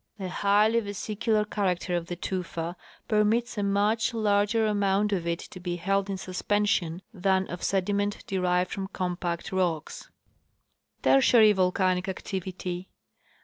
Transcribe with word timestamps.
The 0.17 0.29
highly 0.29 0.79
vesicular 0.79 1.45
character 1.45 1.95
of 1.95 2.07
the 2.07 2.15
tufa 2.15 2.75
permits 3.07 3.55
a 3.55 3.61
much 3.61 4.15
larger 4.15 4.65
amount 4.65 5.13
of 5.13 5.27
it 5.27 5.37
to 5.37 5.59
be 5.59 5.75
held 5.75 6.09
in 6.09 6.17
suspension 6.17 7.03
than 7.13 7.45
of 7.49 7.61
sedi 7.61 7.93
ment 7.93 8.23
derived 8.25 8.71
from 8.71 8.87
compact 8.87 9.51
rocks. 9.51 10.09
Tertiary 11.03 11.51
volcanic 11.51 12.09
Activity. 12.09 12.89